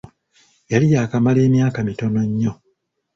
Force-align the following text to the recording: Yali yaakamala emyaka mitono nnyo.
Yali 0.71 0.87
yaakamala 0.93 1.39
emyaka 1.47 1.79
mitono 1.87 2.21
nnyo. 2.29 2.53